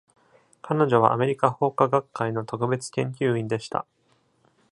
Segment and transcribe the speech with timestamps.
[0.63, 3.85] 彼女はアメリカ法化学会の特別研究員でした。